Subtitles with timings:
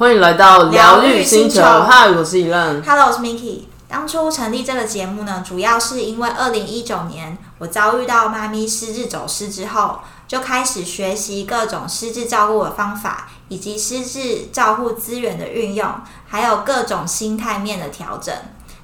[0.00, 2.82] 欢迎来到疗愈星球，嗨，我是 Elan。
[2.82, 3.64] Hello，我是 Miki。
[3.86, 15.86] 当初成立这个节目呢，主要是因为二零一九年我遭遇到妈咪失智走失之后，就开始学习各种失智照顾的方法，以及失智照护资源的运用，
[16.26, 18.34] 还有各种心态面的调整。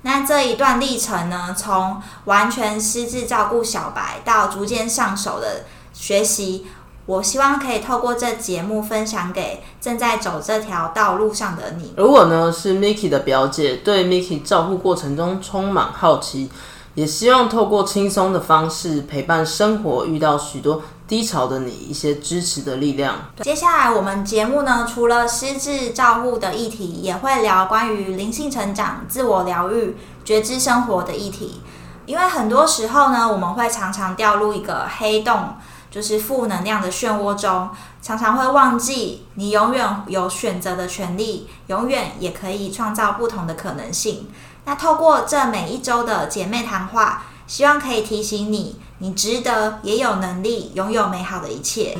[0.02, 5.64] 那这一段历程呢，从完全失智照顾小白到逐渐上手的
[5.94, 6.66] 学习，
[7.06, 11.94] 我希望可以透过这节目分享给正在走这条道路上的你。
[11.96, 16.50] 而我呢是 Miki 的表姐，对 Miki 照顾过程中充满好奇，
[16.94, 23.14] 也希望透过轻松的方式陪伴生活遇到许多低潮的你一些支持的力量。
[23.42, 31.60] 接下来我们节目呢，除了失智照护的议题，也会聊关于灵性成长、自我疗愈、觉知生活的议题。
[32.06, 35.54] 因为很多时候呢，我们会常常掉入一个黑洞，
[35.96, 37.70] 就是负能量的漩涡中，
[38.02, 44.28] 常常会忘记你永远有选择的权利，永远也可以创造不同的可能性。
[44.66, 51.96] 那透过这每一周的姐妹谈话，希望可以提醒你，你值得，也有能力拥有美好的一切。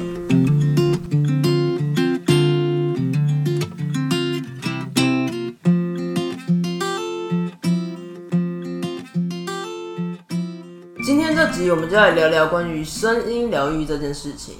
[11.70, 14.56] 我们就来聊聊关于声音疗愈这件事情。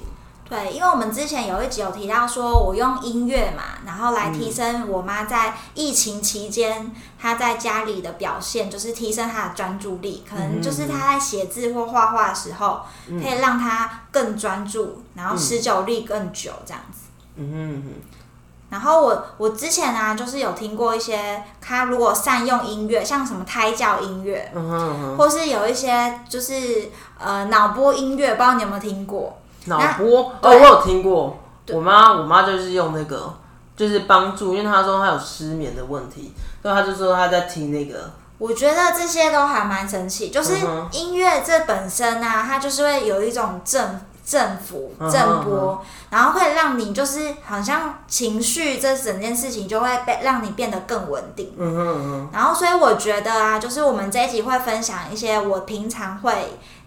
[0.49, 17.07] 对，因为我们之前有一集有提到说，我用音乐嘛，然后来提升我妈在疫情期间她在家里的表现，就是提升她的专注力，可能就是她在写字或画画的时候，可以让她更专注，然后持久力更久这样子。
[17.35, 17.93] 嗯哼嗯
[18.69, 29.37] 然后我我之前啊，就是有听过一些，他如果善用音乐，像什么胎教音乐，嗯哼嗯哼，或是有一些就是呃脑波音乐，不知道你有没有听过？
[29.65, 31.37] 脑波哦，我有听过。
[31.69, 33.33] 我妈我妈就是用那个，
[33.75, 38.09] 就是帮助，因为她说她有失眠的问题，所以她就说她在听那个。
[38.37, 40.55] 我觉得这些都还蛮神奇，就是
[40.91, 43.99] 音乐这本身啊，它就是会有一种振
[44.29, 51.53] 振幅、嗯哼振波，然后会让你就是好像情绪这整件事情就会被让你变得更稳定。
[51.57, 56.33] 嗯哼嗯，然后，所以我觉得啊，就是我们这一集会分享一些我平常会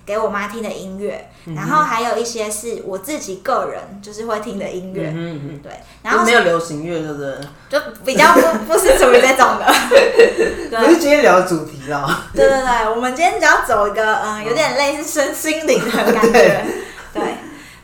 [0.04, 5.60] 给我妈听的音乐，嗯然后还有一些是我自己个人就是会听的音乐，嗯嗯。
[5.62, 5.72] 对，
[6.02, 7.34] 然后就没有流行乐，对不对？
[7.70, 8.40] 就比较不
[8.74, 9.64] 不是属于这种的，
[10.68, 10.78] 对。
[10.78, 16.66] 不是今天聊的主题啦，对对对，我们今天只要走一个嗯，有点类似身心灵的感觉。
[17.12, 17.34] 对对。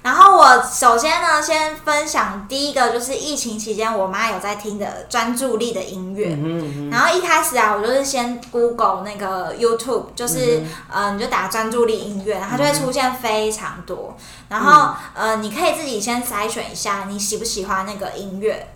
[0.03, 6.28] 然后我首先呢，先分享第一个就是疫情期间我妈有在听的专注力的音乐。
[6.28, 10.62] 嗯嗯然后一开始啊，我就是先 Google 那个 YouTube，就是
[10.94, 14.16] 嗯、呃你就打专注力音乐，然后它就会出现非常多。
[14.48, 18.69] 然后、呃，你可以自己先筛选一下你喜不喜欢那个音乐。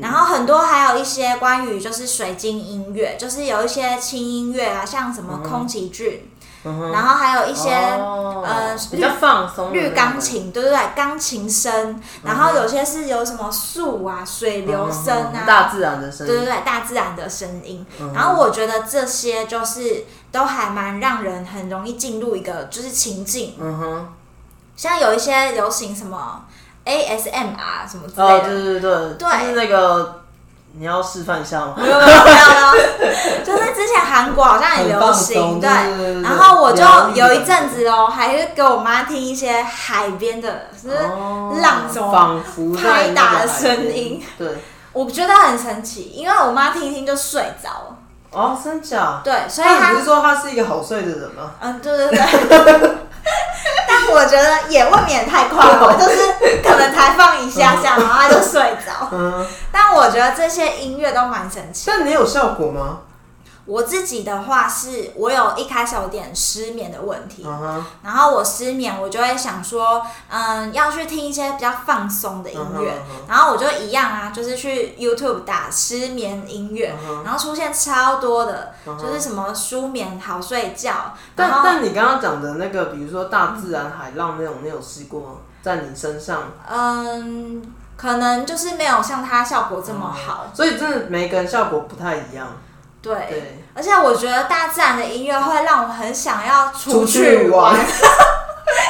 [0.00, 6.28] 然后很多还有一些关于就是水晶音乐，就是有一些轻音乐啊，像什么空崎骏，
[6.66, 8.42] 嗯，然后还有一些、哦。
[8.46, 17.84] 呃比较放松绿钢，琴，对对对，钢琴声，然后有些是有什么树啊、水流声啊，嗯大自然的声音，对对对，大自然的声音。
[17.98, 24.08] 嗯然后我觉得这些就是都还蛮让人很容易进入一个就是情境，嗯哼，
[24.76, 26.44] 像有一些流行什么
[26.84, 30.22] ASMR 什么之类哦，的，对对对，对就是那个
[30.78, 31.74] 你要示范一下吗？
[31.76, 32.36] 没有没有没
[33.44, 36.22] 就是之前韩国好像也流行，对。
[36.22, 36.82] 然后我就
[37.14, 44.48] 有一阵子哦，还是给我妈听一些海边的，就是哦浪什么仿佛拍打的声音，对，
[44.92, 47.95] 我觉得很神奇，因为我妈听一听就睡着了。
[48.36, 49.20] 哦，真假？
[49.24, 51.52] 对，所以她但你不是说他是一个好睡的人吗？
[51.60, 52.90] 嗯，对对对。
[53.88, 59.08] 但我觉得也未免太快了，就是可能才放一下下，然后他就睡着。
[59.10, 61.84] 嗯，但我觉得这些音乐都蛮神奇。
[61.90, 62.98] 但你有效果吗？
[63.66, 67.44] 我自己的话是，我有一开始有点失眠的问题，
[68.02, 72.94] 然后我失眠，我就会想说，嗯，要去听一些比较放松的音乐，
[73.28, 85.26] 然后我就一样啊，就是去 YouTube 打失眠音乐，然后出现超多的，就是什么舒眠、好睡觉，但但你刚刚讲的那个，比如说大自然海浪那种，你有试过吗？
[85.60, 86.52] 在你身上？
[86.70, 87.60] 嗯，
[87.96, 92.46] 可能就是没有像它效果这么好，所以真的每个人效果不太一样。
[93.06, 93.26] 对。
[93.28, 97.74] 对，而且我觉得大自然的音乐会让我很想要出出去玩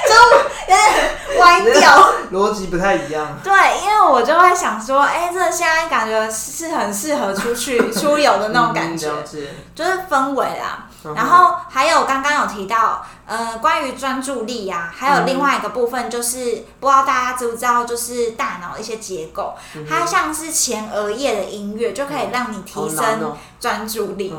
[0.08, 2.12] 就有点，歪掉。
[2.32, 3.38] 逻辑不太一样。
[3.44, 3.52] 对，
[3.84, 9.46] 因为我就会想说，哎、这现在感觉是很适合出去 出游的那种感觉，嗯。
[9.74, 10.85] 就是氛围啦。
[11.06, 23.36] 嗯然后还有刚刚有提到，呃，关于专注力啊，还有另外一个部分就是，不知道大家知不知道，就是大脑一些结构，嗯它像是前额叶的音乐，就可以让你提升哦。
[23.58, 24.34] 专注力。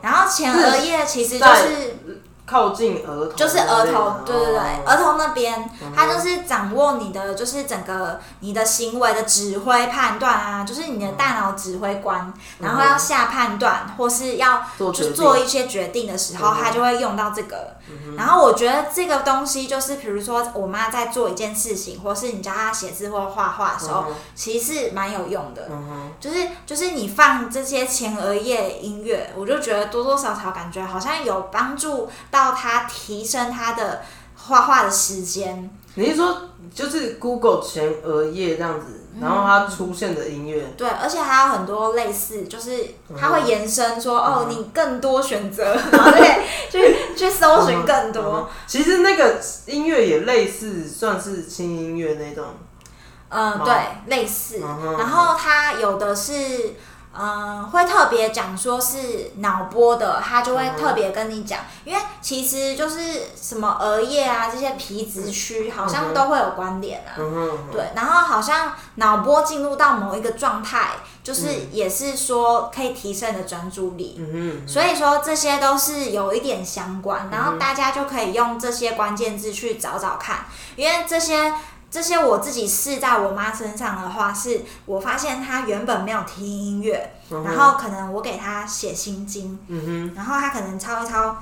[0.00, 1.98] 然后前额叶其实就在是
[2.46, 17.74] 靠近额头，就是额头，对对对，额哦头那边，它就是掌握你的，就是整个你的行为的指挥判断啊，就是你的大脑指挥官，然后要下判断或是要就做一些决定的时候，嗯它就会用到这个。
[18.16, 25.68] 然后我觉得这个东西就是，比如说我妈在做一件事情，或是你教她写字或画画的时候，嗯其实蛮有用的。
[25.70, 34.02] 嗯，就是就是你放这些前额叶音乐，我就觉得多多少少感觉好像有帮助到他提升他的
[34.36, 35.70] 画画的时间。
[35.94, 36.36] 你是说
[36.74, 42.84] 就是 Google 前额叶这样子，然后它出现的音乐，对，而且还有很多类似，就是
[43.16, 48.48] 它会延伸说，嗯哦，你更多选择，然 后对，去去搜寻更嗯多哼。
[48.66, 52.44] 其实那个音乐也类似，算是轻音乐那种。
[53.28, 53.74] 嗯，吗对，
[54.06, 54.60] 类似。
[54.64, 56.74] 嗯然后它有的是，
[57.16, 67.14] 嗯，会特别讲说是脑波的，他就会特别跟你讲，因为其实就是什么额叶啊这些皮质区好像都会有关联啊。
[67.72, 70.90] 对，然后好像脑波进入到某一个状态，
[71.22, 74.20] 就是也是说可以提升你的专注力。
[74.66, 81.54] 所以说这些都是有一点相关，然后大家就可以用这些关键字去找找看，因为这些
[81.94, 91.36] 这些我自己试在我妈身上的话，是我发现她原本没有听音乐，嗯然后可能我给她写心经，嗯然后她可能抄一抄。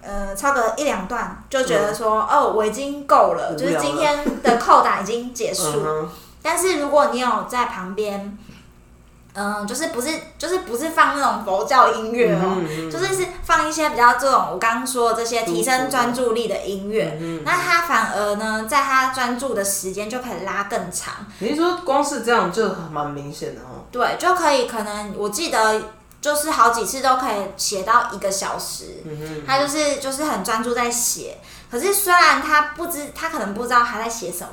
[0.00, 5.64] 呃，抄个一两段就觉得说，哦，我已经够了，就是今天的扣打已经结，束。
[5.84, 6.08] 嗯，
[6.40, 8.38] 但是如果你有在旁边，
[9.38, 23.86] 嗯、就是不是就是不是放那种佛教音乐哦，嗯哼嗯就是是放一些比较这种我刚刚说的这些提升专注力的音乐，那他反而呢，在他专注的时间就可以拉更长，你是说光是这样就蛮明显的哦？
[23.92, 25.80] 对，就可以可能我记得
[26.20, 29.04] 就是好几次都可以写到一个小时，
[29.46, 31.38] 他就是就是很专注在写，
[31.70, 34.48] 可是虽然他不知他可能不知道他在写什么。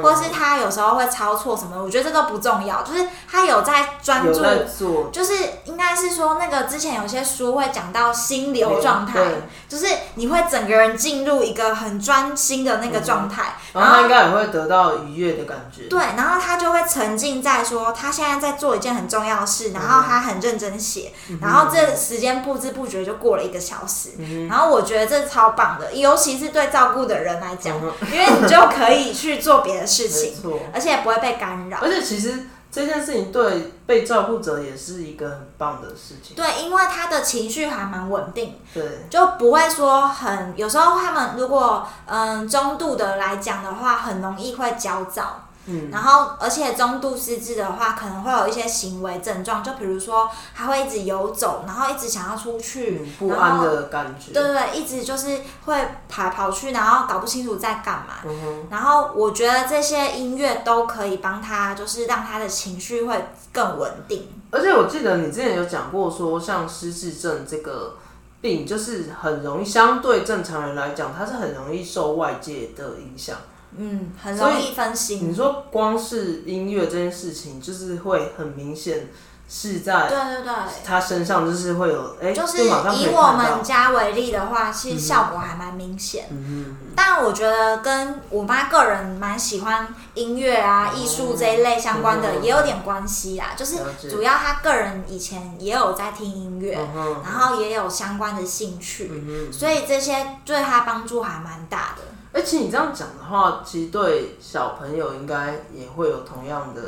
[0.00, 4.32] 或是他有时候会抄错什么，我觉得这都不重要，就是他有在专注，
[4.78, 5.34] 做，就是
[5.64, 9.20] 应该是说那个之前有些书会讲到心流状态，
[9.68, 15.88] 就是你会整个人进入一个很专心的那个状态，然后他应该也会得到愉悦的感觉。
[15.88, 24.10] 对，然后他就会沉浸在说他现在在做一件很重要的事，然后他很认真写，然后这时间不知不觉就过了一个小时，
[24.48, 27.76] 然后我觉得这超棒的，尤其是对照顾的人来讲，
[28.10, 30.32] 因为你就可以去做别的事情，
[30.72, 31.80] 而且也不会被干扰。
[31.82, 36.34] 而且其实这件事情对被照顾者也是一个很棒的事情。
[36.34, 45.42] 对，因为他的情绪还蛮稳定，对，就不会说很有时候他们如果嗯中度的来讲的话，很容易会焦躁。
[45.68, 54.32] 嗯，然后，而且中度失智的话，可能会有一些行为症状，就比如说他会一直游走，然后一直想要出去，嗯不安的感觉。
[54.32, 58.14] 对对对，一直就是会跑来跑去，然后搞不清楚在干嘛。
[58.24, 64.28] 嗯哼，然后我觉得这些音乐都可以帮他，就是让他的情绪会更稳定。
[64.52, 67.96] 而且我记得你之前有讲过说，像失智症这个
[68.40, 73.36] 病，就是很容易相对正常人来讲，它是很容易受外界的影响。
[73.76, 75.30] 嗯，很容易分心。
[75.30, 79.08] 你说光是音乐这件事情，就是会很明显
[79.48, 80.52] 是在对对对。
[80.84, 83.62] 他身上，就是会有哎，就是以我们。
[83.62, 86.26] 家为例的话，其实效果还蛮明显。
[86.30, 93.52] 嗯但我觉得跟我妈个人蛮喜欢音乐啊、艺术这一类相关的嗯也有点关系啦。
[93.56, 93.76] 就是
[94.08, 96.78] 主要她个人以前也有在听音乐，
[97.24, 99.10] 然后也有相关的兴趣。
[99.52, 102.02] 所以这些对她帮助还蛮大的。
[102.36, 106.82] 而且你这样讲的话，其实对小朋友应该也会有同样的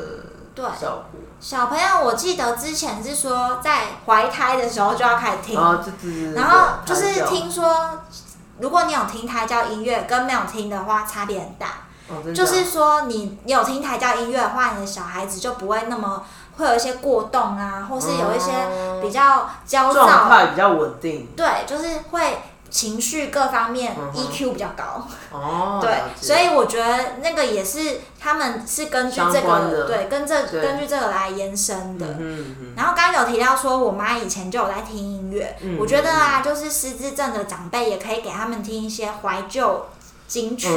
[0.54, 0.64] 对。
[0.78, 1.20] 效果。
[1.40, 8.00] 小朋友，我记得之前是说在怀胎的时候就要开始听，啊，这只然后就是，听说，
[8.58, 11.66] 如果你有听胎教音乐跟没有听的话，差别很大。
[12.08, 16.24] 哦、真的就是说你，你有听胎教音乐的话，你的小孩子就不会那么
[16.56, 18.50] 会有一些过动啊，或是有一些
[19.00, 21.28] 比较焦状躁，态比较稳定。
[21.36, 25.06] 对，就是会情绪各方面 EQ 比较高。
[25.32, 25.78] 哦。
[25.80, 32.06] 对所以我觉得那个也是他们是根据这个对，跟这根据这个来延伸的。
[32.18, 39.86] 嗯嗯然后刚刚有提到说，我妈以前就有在听音乐，嗯我觉得啊，就是失智症的长辈也可以给他们听一些怀旧
[40.26, 40.68] 金曲，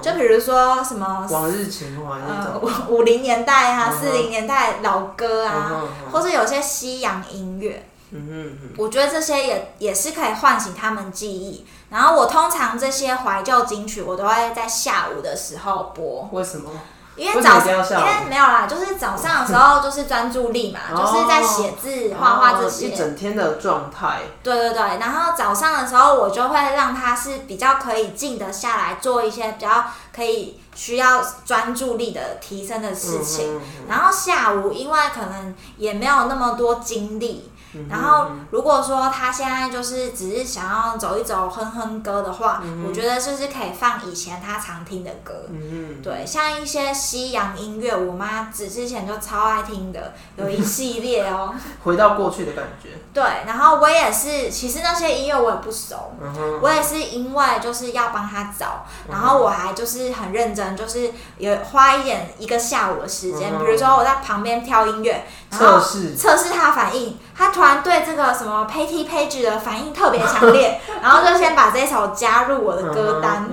[0.00, 5.70] 就比如说什么往日情怀那呃种，五五零年代啊、四零年代老歌嗯啊，
[6.06, 11.66] 嗯或是有些西洋音乐，嗯哼嗯我觉得这些也也是可以唤醒他们记忆。
[11.90, 16.70] 然后我通常这些怀旧金曲，我都会在下午的时候播，为什么？
[17.16, 22.86] 因为为什么早因一定要下午为没有啦，就是早上的时候就是专注力嘛， 就是在写字、画画这哦些。
[22.90, 33.60] 一整天的状态，对对对，然后早上的时候我就会让他是比较可以静得下来，做一些比较可以需要专注力的提升的事情。
[33.88, 45.34] 然后下午因为可能也没有那么多精力，嗯然后如果说他现在就是只是想要走一走哼哼歌的话，我觉得就是可以放以前他常听的歌。
[45.50, 51.52] 嗯对，像一些西洋音乐，我妈之之前就超爱听的，有一系列哦。
[51.52, 73.48] 哼， 回到过去的感觉，对，然后我也是，其实那些音乐我也不熟，嗯，我也是因为就是要帮他找，然后我还就是很认真，就是有花一点一个下午的时间，嗯比如说我在旁边挑音乐，然后测试，测试他反应，他突然对这个什么 Patty Page 的反应特别强烈， 然后就先把这首加入我的歌单。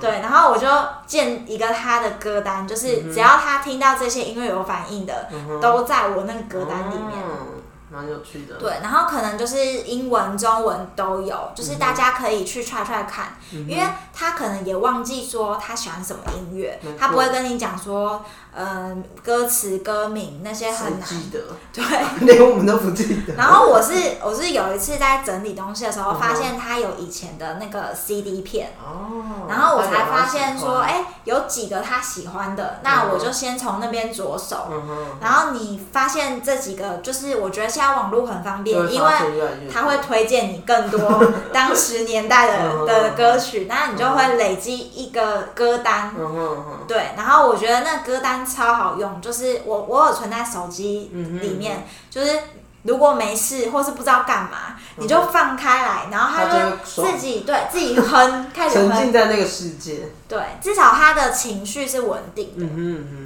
[0.00, 0.68] 对，然后我就
[1.06, 5.28] 建一个他的歌单，就是只要他听到这些音乐有反应的，
[5.60, 7.18] 都在我那个歌单里面。
[7.90, 18.24] 嗯蛮有趣的，对，然后可能就是英文、中文都有，就是大家可以去 try try 看，嗯因为他可能也忘记说他喜欢什么音乐，他不会跟你讲说，
[18.56, 21.08] 嗯、歌词、歌名那些很难。
[21.08, 21.38] 记得？
[21.72, 21.84] 对，
[22.26, 23.34] 连我们都不记得。
[23.34, 28.72] 然后我是我是有一次在整理东西的时候，发现他有以前的那个 CD 片。
[28.82, 34.68] 哦，然后我才发现说，哎，哎、有几个他喜欢的，那我就先从那边着手。
[34.72, 39.72] 嗯，然后你发现这几个，就是我觉得现在网络很方便，因为越来越多。
[39.72, 46.14] 它会推荐你更多 当时年代的嗯的歌曲，那你就会累积一个歌单。
[46.88, 52.38] 对，然后我觉得那歌单超好用，就是我我有存在手机里面，就是
[52.84, 56.76] 如果没事或是不知道干嘛，你就放开来，然后它它就
[57.12, 60.08] 自己对自己哼，开始沉哼浸在那个世界。
[60.26, 62.64] 对，至少他的情绪是稳定的。
[62.64, 63.25] 嗯哼嗯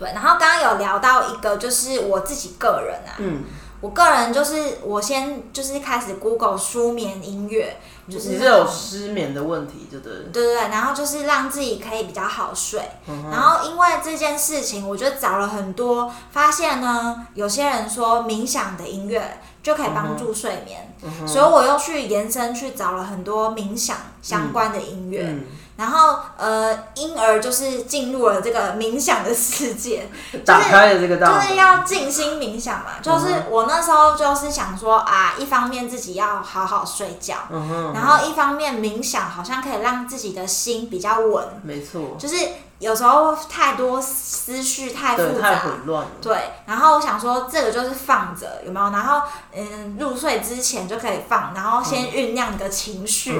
[0.00, 3.44] 对，然后刚刚有聊到一个，就是我自己个人啊，嗯，
[3.82, 7.76] 我个人就是我先就是开始 Google 舒眠音乐，
[8.08, 10.18] 就是你是有失眠的问题，对不对？
[10.32, 12.80] 对对对，然后就是让自己可以比较好睡。
[13.08, 25.22] 嗯然后因为这件事情，我就找了很多，发现呢，有些人说冥想的音乐就可以帮助睡眠，嗯所以我又去延伸去找了很多冥想相关的音乐。
[25.26, 25.44] 嗯，
[25.76, 30.08] 然后呃，因而就是进入了这个冥想的世界，
[30.44, 32.92] 打开了这个道，就是要静心冥想嘛。
[33.02, 42.36] 就是嗯我那时候就是想说啊，一方面自己要好好睡觉，嗯哼，然后一方面冥想好像可以让自己的心比较稳，没错，就是
[42.80, 45.60] 有时候太多思绪太复杂，太杂。
[45.60, 46.10] 混乱了。
[46.20, 48.90] 对，然后我想说这个就是放着有没有？
[48.90, 49.22] 然后
[49.54, 53.38] 嗯，入睡之前就可以放，然后先酝酿你的情绪，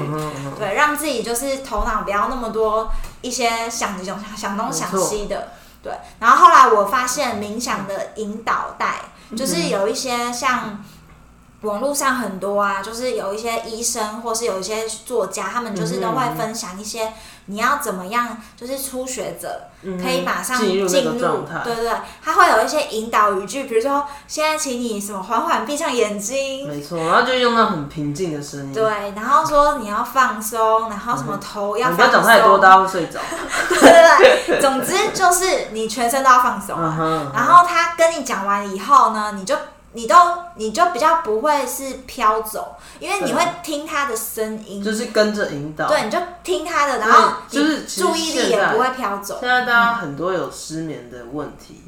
[0.58, 2.90] 对，让自己就是头脑不要那么多
[3.22, 5.48] 一些想想想东想西的，
[5.82, 5.92] 对。
[6.18, 8.96] 然后后来我发现冥想的引导带，
[9.34, 10.84] 就是有一些像
[11.62, 17.12] 网络上很多啊，就是有一些医生或是有一些作家，他们就是都会分享一些
[17.50, 20.88] 你要怎么样，就是初学者嗯可以马上进入
[21.64, 21.92] 对对对，
[22.22, 33.18] 他会有一些引导语句，比如说现在请你什么缓缓闭上眼睛，没错，然后就用那很平静的声音，对，然后说你要放松，然后什么头要你不要讲太多，大家会睡着。
[33.68, 36.78] 对对对，总之就是你全身都要放松。
[37.34, 39.56] 然后他跟你讲完以后呢，你就
[39.92, 40.14] 你都
[40.54, 45.88] 你就比较不会是飘走，因为你会听他的声音，就是跟着引导。
[45.88, 49.48] 对，你就听他的，然后就是注意力也不会飘走现。
[49.48, 51.82] 在大家很多有失眠的问题，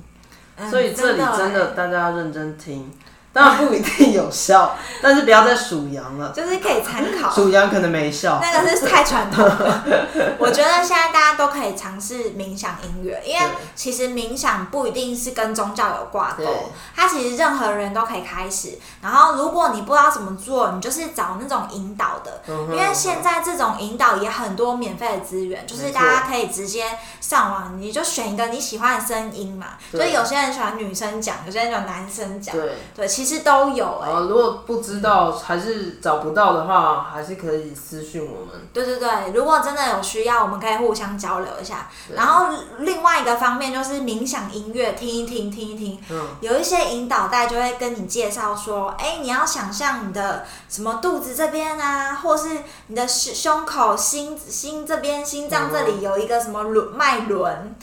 [0.57, 2.93] 嗯所以这里真的欸大家要认真听。
[3.33, 7.31] 当然不一定有效， 但是不要再数羊了，就是可以参考。
[7.31, 8.39] 数羊可能没效。
[8.43, 9.85] 那个是太传统了。
[10.39, 16.47] 我觉得现在大家都可以尝试冥想音乐，因为其实冥想不一定是跟宗教有挂钩对，
[16.95, 18.79] 它其实任何人都可以开始。
[19.01, 26.85] 然后如果你不知道怎么做，你就是找那种引导的，嗯因为现在这种引导也很多免费的资源，就是大家可以直接
[27.21, 29.69] 上网，你就选一个你喜欢的声音嘛。
[29.91, 32.55] 所以有些人喜欢女生讲，有些人喜欢男生讲。
[32.55, 38.49] 对，对，其其实都有哎、呃，如果不知道还是找不到的话，还是可以私讯我们。
[38.73, 41.89] 对对对，如果真的有需要，我们可以互相交流一下。
[42.17, 45.97] 然后另外一个方面就是冥想音乐，听一听，听一听。
[46.11, 52.49] 嗯，有一些引导带就会跟你介绍说，哎，你要想象你的什么肚子这边啊，或是
[52.89, 57.77] 你的胸胸口、心心这边、心脏这里有一个什么轮脉轮。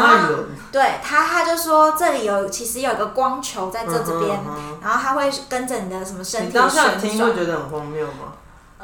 [0.00, 0.34] 然后
[0.70, 7.34] 对他，他就说这里有其实有一个光球在这这边，嗯哼然后他会跟着你的什么身体你当下旋转听会。
[7.34, 8.32] 觉得很荒谬吗？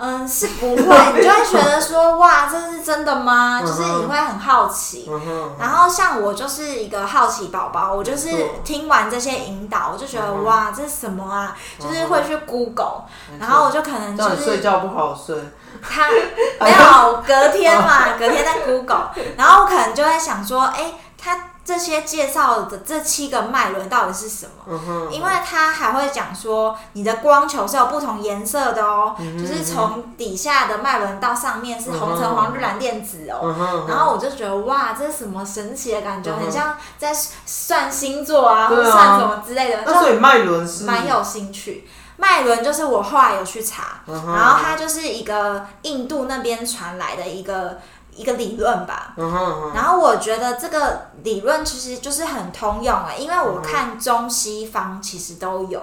[0.00, 0.83] 嗯，是不会，
[1.17, 3.61] 你就会觉得说，哇，这是真的吗？
[3.61, 5.11] 就是你会很好奇。
[5.59, 8.28] 然后像我就是一个好奇宝宝，我就是
[8.62, 11.57] 听完这些引导，我就觉得、嗯哇，这是什么啊？
[11.81, 13.02] 就是会去 Google，、
[13.40, 15.37] 然后我就可能就是睡觉不好睡。
[15.83, 16.09] 他
[16.61, 21.37] 没有隔天嘛，隔天在 Google，然后我可能就会想说，哎，他
[21.68, 24.52] 这些介绍的这七个脉轮到底是什么？
[24.66, 33.40] 嗯，因为他还会讲说，你的光球是有不同颜色的哦，嗯就是从底下的脉轮到上面是红橙黄绿蓝靛紫哦。
[33.42, 37.12] 嗯，然后我就觉得哇，这是什么神奇的感觉，很像在
[37.44, 40.84] 算星座啊，或者算什么之类的，那所以脉轮是？
[40.84, 41.87] 蛮有兴趣。
[42.20, 47.78] 脉轮就是我后来有去查，然后它就是一个印度那边传来的一个
[48.18, 49.14] 一个理论吧。
[49.16, 55.80] 嗯哼嗯哼，然后我觉得这个理论其实就是很通用诶，因为我看中西方其实都有，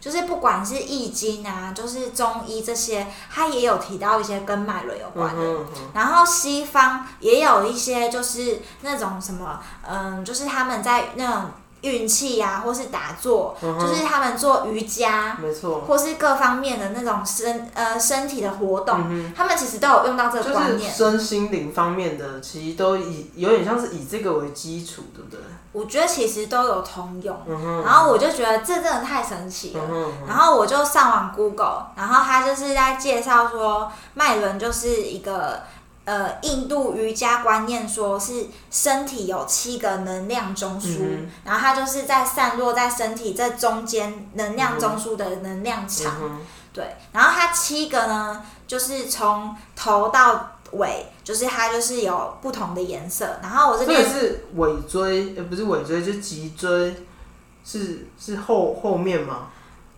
[0.00, 5.42] 就是不管是易经啊，就是中医这些，它也有提到一些跟脉轮有嗯关的。
[5.42, 11.50] 哼，然后西方也有一些就是那种什么，嗯，就是他们在那种
[11.82, 20.92] 运气呀、或是打坐，嗯就是他们做瑜伽，没错，或是各方面的那种身呃身体的活动，嗯他们其实都有用到这个就是观念。
[20.92, 25.40] 身心灵方面的，其实都以有点像是以这个为基础，对不对？
[25.72, 27.34] 我觉得其实都有通用。
[27.82, 29.80] 然后我就觉得这真的太神奇了。
[30.28, 35.62] 然后我就上网 Google，然后他就是在介绍说，脉轮就是一个
[36.04, 46.14] 呃印度瑜伽观念，说是身体有七个能量中枢，嗯然后它就是在散落在身体这中间能量中枢的能量场。
[46.20, 46.40] 嗯，
[46.72, 53.38] 对，然后它七个呢，就是从头到尾，就是它就是有不同的颜色。
[53.42, 56.96] 然后我这这边个是尾椎，呃，不是尾椎，就脊椎，
[57.64, 59.48] 是是后后面吗？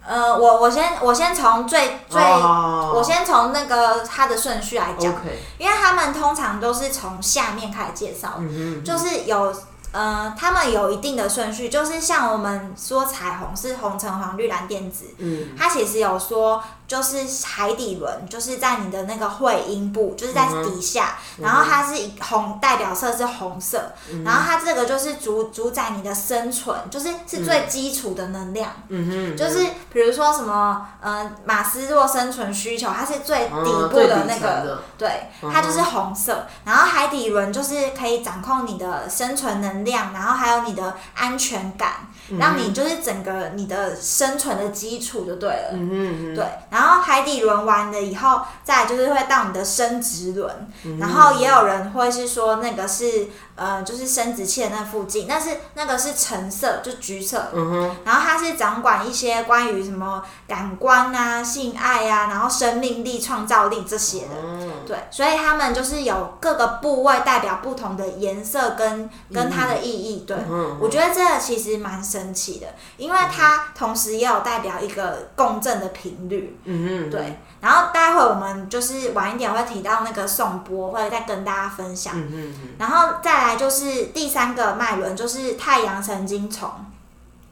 [0.06, 2.20] 呃，我我先我先从最最。
[2.20, 5.12] 哦我先从那个它的顺序来讲。
[5.58, 8.40] 因为他们通常都是从下面开始介绍，
[8.84, 9.52] 就是有
[9.92, 15.48] 呃，他们有一定的顺序，就是像我们说彩虹是红橙黄绿蓝靛紫，嗯。
[15.58, 23.92] 它其实有说就是海底轮，就是在你的那个会阴部，就是在底下，然后它是红代表色是红色，
[24.24, 28.70] 然后它这个就是主主宰你的生存，就是是最基础的能量。
[28.88, 36.46] 嗯哼，就是比如说什么，呃，马斯洛生存需求，它是最底嗯部的那个，的对，嗯它就是红色。
[36.64, 45.68] 然后海底轮就是可以掌控你的生存能量，然后还有你的安全感，嗯让你就是整个你的生存的基础就对了。
[45.72, 64.34] 嗯哼嗯对，然后海底轮完了以后，再就是会到你的生殖轮，哼，然后也有人会是说那个是呃，就是生殖器的那附近，但是那个是橙色，就橘色，嗯哼，然后它是掌管一些关于什么感官啊、性爱啊，然后生命力、创造力这些的。
[64.42, 70.24] 嗯对，所以他们就是有各个部位代表不同的颜色跟跟它的意义。
[70.26, 76.56] 对，嗯我觉得这个其实蛮神奇的，因为它同时也有代表一个共振的频率。
[76.64, 82.14] 嗯嗯，对，然后待会我们就是晚一点会提到那个颂钵，会再跟大家分享。
[82.16, 86.70] 嗯哼嗯然后再来就是第三个脉轮，就是太阳神经丛，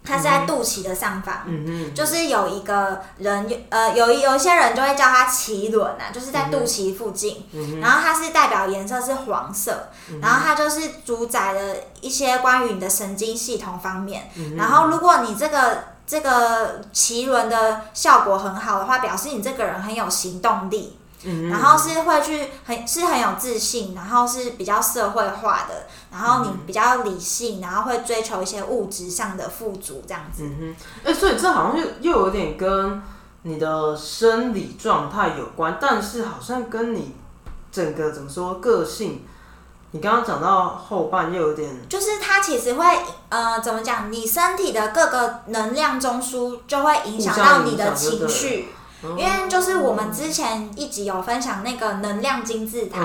[0.05, 1.43] 它是在肚脐的上方。
[1.47, 9.88] 嗯嗯，就是有一个人，呃，有一有一些人就会叫它脐轮啊，就是在肚脐附近，嗯然后它是代表颜色是黄色，
[10.21, 14.31] 然后它就是主宰了一些关于你的神经系统方面。
[14.37, 21.49] 嗯然后如果你这个这个脐轮的效果很好的话，表示你这个人很有行动力，嗯。
[21.49, 30.45] 然后是会去很是很有自信，然后是比较社会化的，然后你比较理性，然后会追求一些物质上的富足这样子。
[30.45, 33.03] 嗯哼，哎、所以这好像又又有点跟
[33.43, 37.17] 你的生理状态有关，但是好像跟你
[37.73, 39.25] 整个怎么说个性，
[39.91, 42.85] 你刚刚讲到后半又有点，就是它其实会
[43.31, 48.69] 呃怎么讲，你身体的各个能量中枢就会影响到你的情绪，
[49.03, 53.01] 因为就是我们之前一集有分享那个能量金字塔，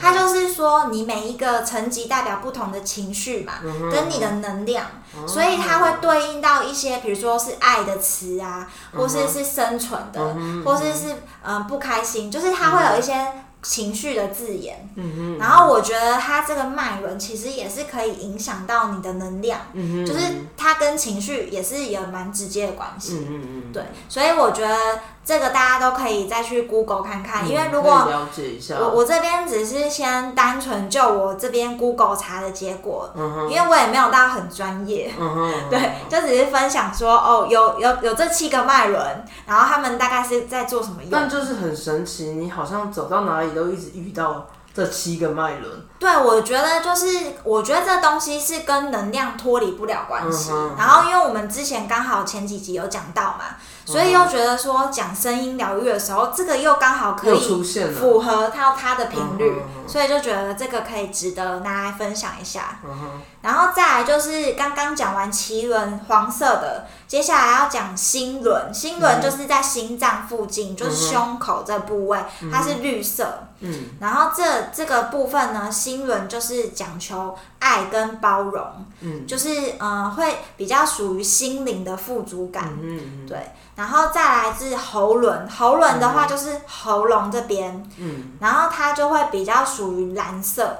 [0.00, 4.86] 它就是说你每一个层级代表不同的情绪嘛，嗯跟你的能量，
[5.26, 11.12] 所以它会对应到一些，比如说是爱的词啊，或是是生存的，或是是
[11.42, 13.12] 嗯、呃不开心，就是它会有一些
[13.62, 14.88] 情绪的字眼。
[14.96, 20.20] 嗯然后我觉得它这个脉轮其实也是可以影响到你的能量，嗯就是
[20.56, 23.26] 它跟情绪也是有蛮直接的关系。
[23.72, 24.76] 对，所以我觉得
[25.24, 28.08] 这个大家都可以再去 Google 看看，因为如果
[28.80, 41.28] 我我这边只是先单纯就我这边 Google 查的结果，嗯因为我也没有到很专业，嗯， 对，就只是分享说哦，有有有这七个脉轮，然后他们大概是在做什么但？
[41.28, 45.70] 就是很神奇，你好像走到哪里都一直遇到这七个脉轮，
[46.02, 47.06] 对，我觉得就是
[47.44, 50.50] 我觉得这东西是跟能量脱离不了关系。
[50.76, 57.62] 然后因为我们之前刚好前几集有讲到嘛，所以又觉得说讲声音疗愈的时候，这个又刚好可以
[57.92, 62.80] 符合到它的频率所以就觉得这个可以值得拿来分享一下。
[62.84, 68.74] 嗯，然后再来就是刚刚讲完脐轮黄色的，接下来要讲心轮。
[68.74, 72.18] 心轮就是在心脏附近，就是胸口这部位，
[72.50, 73.44] 它是绿色。
[73.64, 74.42] 嗯然后这
[74.74, 78.62] 这个部分呢，心轮就是讲求爱跟包容，
[79.00, 79.26] 嗯。
[79.26, 82.70] 就是呃会比较属于心灵的富足感。
[82.80, 83.38] 嗯嗯对，
[83.76, 88.32] 然后再来自喉轮，喉轮的话就是喉咙这边，嗯。
[88.40, 90.76] 然后它就会比较属于蓝色，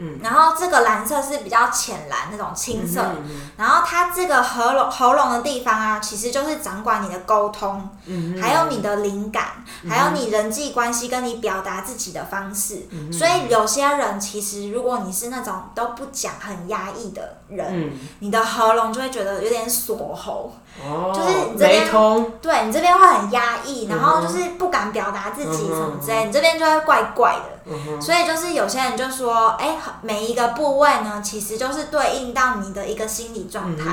[0.00, 12.86] 嗯，然后这个蓝色是比较浅蓝那种青色，嗯然后它这个喉咙喉咙的地方啊，其实就是掌管你的沟通，嗯还有你的灵感，还有你人际关系跟你表达自己的方式。
[12.90, 13.12] 嗯。
[13.12, 28.00] 所以有些人其实如果你是那种都不讲很压抑的人，嗯，你的喉咙就会觉得有点锁喉，哦，就是你这边，对你这边会很压抑，然后就是不敢表达自己什么之类，你这边就会怪怪的。
[28.00, 33.84] 所以就是有些人就说，哎、每一个部位呢，其实就是对应到你的一个心理状态。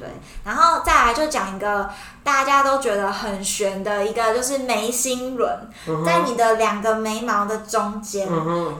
[0.00, 0.08] 对，
[0.44, 1.90] 然后再来就讲一个
[2.24, 8.26] 大家都觉得很玄的一个，就是眉心轮，嗯在你的两个眉毛的中间，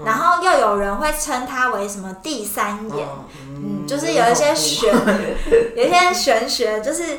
[0.04, 3.06] 然后又有人会称它为什么第三眼，
[3.48, 4.94] 嗯嗯，就是有一些玄，
[5.76, 7.18] 有一些玄学，就是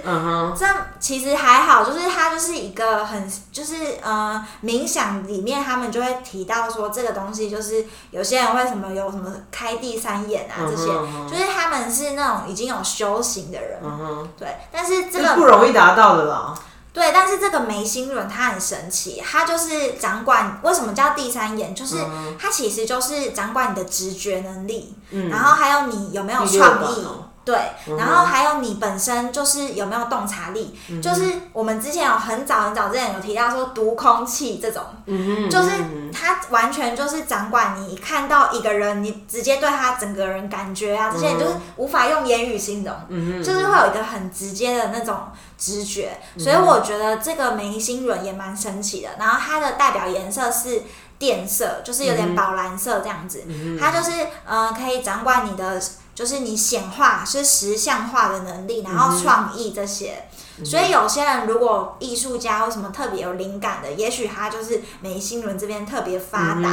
[0.58, 0.66] 这
[1.00, 14.58] 其实还好，就是它就是一个很，就是呃，冥想里面他们就会提到说，这个东西就是有些人会什么有什么开第三眼啊这些，嗯就是他们是那种已经有修行的人，嗯哼，对。
[14.72, 16.54] 但是这这个不容易达到的啦，
[16.94, 27.06] 对，但是这个眉心轮它很神奇，它就是掌管为什么叫第三眼，就是嗯它其实就是掌管你的直觉能力，嗯，然后还有你有没有创意。
[27.44, 27.58] 对，
[27.98, 31.24] 然后还有你本身就是有没有洞察力，嗯就是
[31.54, 45.18] 我们之前有很早很早之前有提到说读空气这种，嗯，就是嗯它完全就是掌管你看到一个人，你直接对他整个人感觉啊，这些嗯就是无法用言语形容，嗯，就是会有一个很直接的那种
[45.58, 49.10] 直觉，所以我觉得这个眉心轮也蛮神奇的。
[49.18, 50.84] 然后它的代表颜色是
[51.18, 54.12] 靛色，就是有点宝蓝色这样子，嗯它就是
[54.46, 55.82] 呃可以掌管你的。
[56.14, 60.28] 就是你显化是实像化的能力，然后创意这些，
[60.64, 66.70] 所以有些人如果艺术家或什么特别有灵感的，也许他就是眉心轮这边特别发达，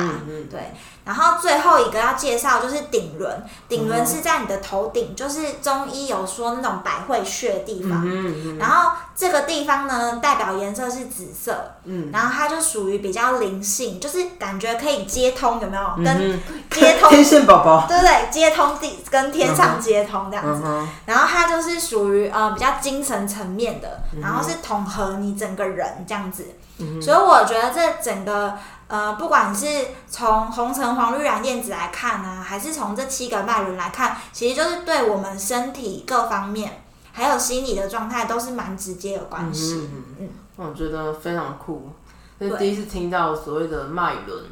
[0.50, 0.72] 对。
[1.08, 8.02] 然后最后一个要介绍就是顶轮，顶轮是在你的头顶，就是中医有说那种百会穴的地方。
[8.04, 15.82] 嗯然后这个地方呢，代表颜色是紫色，嗯然后它就属于比较灵性，就是感觉可以接通，有没有？
[15.96, 16.40] 嗯跟，
[16.70, 18.28] 接通，天线宝宝， 对不对？
[18.30, 20.62] 接通地跟天上接通这样子。
[21.06, 26.44] 然后它就是属于呃比较精神层面的，嗯然后是统合你整个人这样子。
[27.02, 28.54] 所以我觉得这整个
[28.88, 29.66] 呃，不管是
[30.08, 39.88] 从红橙黄绿蓝靛紫来看啊，还是从这七个脉轮来看，其实就是对我们身体各方面，还有心理的状态都是蛮直接有关系。
[39.92, 41.90] 嗯嗯，我觉得非常酷，
[42.40, 44.44] 是第一次听到所谓的脉轮，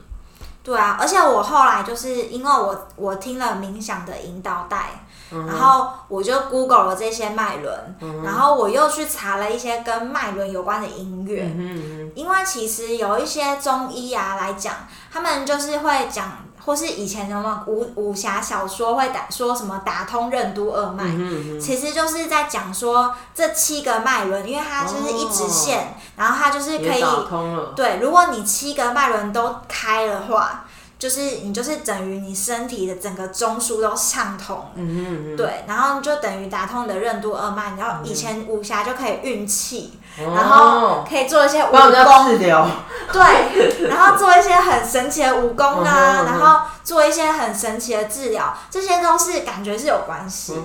[0.67, 11.45] 对啊，而且我后来就是因为我我听了冥想的引导带，嗯然后我就 Google 了这些脉轮，然后我又去查了一些跟脉轮有关的音乐。
[11.57, 14.75] 嗯因为其实有一些中医啊来讲，
[15.13, 16.33] 他们就是会讲，
[16.67, 30.65] 或是以前什么武武侠小说会打说什么打通任督二脉，嗯其实就是在讲说这七个脉轮，因为它就是一直线，然后它就是可以通了，对，如果你七个脉轮都开的话，
[30.99, 41.81] 就是你就是等于你身体的整个中枢都畅通，嗯哼嗯对，然后就等于打通你的任督二脉，然后以前武侠就可以运气，哼，然后哦可以做一些武功，
[42.29, 42.67] 治疗，
[43.13, 50.61] 对，然后做一些很神奇的武功啊，然后做一些很神奇的治疗，这些都是感觉是有关系的。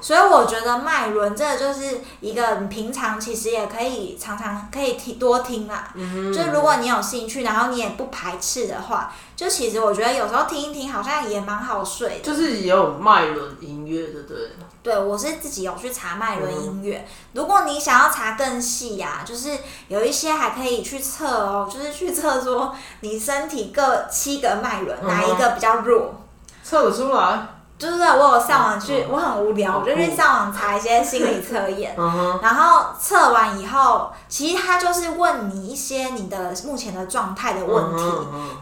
[0.00, 5.88] 所以我觉得脉轮这个就是一个你平常其实也可以常常可以听多听啦。
[6.32, 12.20] 就是如果你有兴趣，然后你也不排斥的话，就其实我觉得有时候听一听好像也蛮好睡的。
[12.22, 14.36] 就是也有脉轮音乐的，对，
[14.84, 17.04] 对我是自己有去查脉轮音乐。
[17.32, 26.14] 如果你想要查更细呀、就是有一些还可以去测哦，就是去测说你身体各七个脉轮嗯哪一个比较弱。
[26.62, 27.48] 测得出来，
[27.82, 31.96] 就是我有上网去，嗯我很无聊，我就去上网查一些心理测验。
[32.40, 38.04] 然后测完以后，其实他就是问你一些你的目前的状态的问题，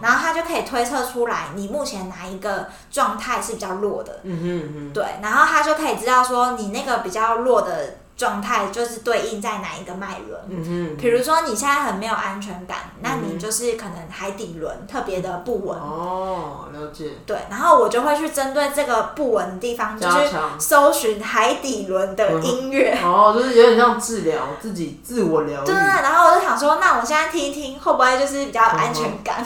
[0.01, 10.39] 然后他就可以推测出来你目前哪一个状态是比较弱的，嗯哼嗯对，然后他就可以知道说你那个比较弱的状态就是对应在哪一个脉轮。
[10.51, 20.29] 哼嗯比如说你现在很没有安全感，那嗯你就是可能海底轮特别的不稳，哦，了解，对，然后我就会去针对这个不稳的地方，就是，
[20.59, 22.99] 搜寻海底轮的音乐。
[23.03, 29.43] 哦，就是有点像治疗自己自我疗愈对，，然后我就想说，那我现在听一听，会不会就是比较有安全感？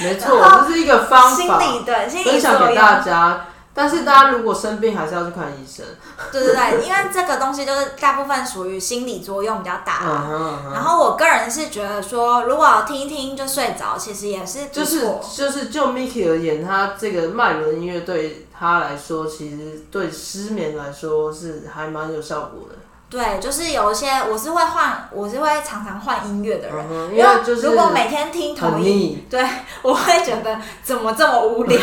[0.00, 3.46] 没错，这是一个方心法，理对心理分享给大，家。
[3.74, 5.84] 但是大家如果生病，还是要去看医生。
[6.30, 9.98] 对对对，因为这个东西就是大部分属于心理作用比较大。
[10.02, 15.04] 嗯哼嗯哼，然后我个人是觉得说，如果听一听就睡着，其实也是就是。
[15.36, 22.76] 就是就 Miki 而言，他这个脉轮音乐对他来说，其实对失眠来说是还蛮有效果的。
[23.14, 26.84] 对，就是有一些我是会换，我是会常常换音乐的人。
[27.12, 29.40] 因为如果每天听同一，对
[29.82, 31.78] 我会觉得怎么这么无聊。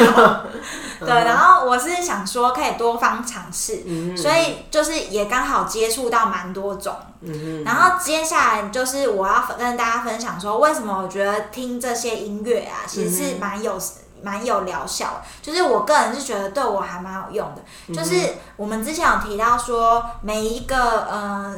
[0.99, 6.93] 对，然后我是想说可以多方尝试，嗯，所以就是也刚好接触到蛮多种。
[7.21, 13.79] 嗯，然后接下来就是我要跟大家分享说，为什么我觉得听这些音乐啊，其实是蛮有。
[14.23, 17.91] 蛮有疗效的，就是我个人是觉得对我还蛮有用的。
[17.91, 21.55] 就是我们之前有提到说，每一个呃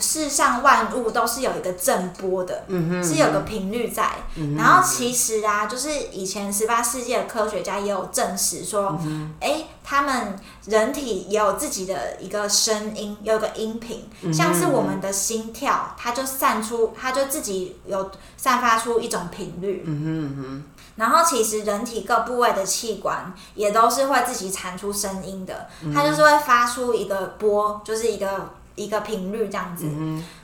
[0.00, 4.10] 世上万物都是有一个振波的，嗯哼，是有个频率在。
[4.36, 19.82] 嗯，然后其实啊，就是以前十八世纪的科学家也有证实说，嗯哎、他们人体也有自己的一个声音，有一个音频，嗯像是我们的心跳，它就散出，它就自己有散发出一种频率。
[19.86, 20.64] 嗯哼嗯哼，
[20.96, 29.86] 然后其实人体各部位的器官也都是会自己产出声音的，嗯它就是会发出一个波，就是一个一个频率这样子。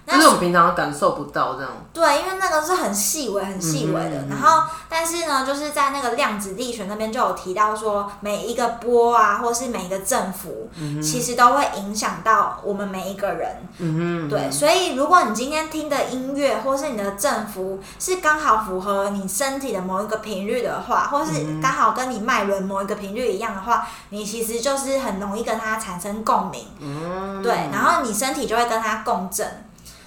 [0.07, 1.71] 就是我们平常感受不到这样。
[1.93, 4.17] 对，因为那个是很细微、很细微的。
[4.17, 10.69] 嗯嗯嗯然后，但是呢，就是在那个量子力学那边就有提到说，每一个波啊，或是每一个振幅，
[11.03, 13.57] 其实都会影响到我们每一个人。
[13.79, 26.67] 嗯哼，对，所以如果你今天听的音乐或是你的振幅是刚好符合你身体的某一个频率的话，或是刚好跟你脉轮某一个频率一样的话，你其实就是很容易跟它产生共鸣。
[26.81, 29.65] 嗯，对，然后你身体就会跟它共振。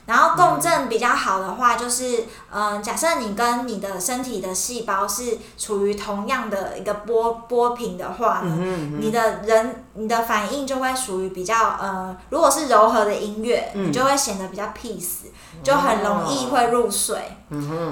[0.07, 8.57] 然后共振比较好的话，就是嗯、呃假设你跟你的身体的细胞是处于同样的一个波波频的话呢，
[8.99, 13.87] 你的人你的反应就会属于比较呃，如果是柔和的音乐，嗯。
[13.87, 15.27] 你就会显得比较 peace，
[15.63, 17.17] 就很容易会入睡。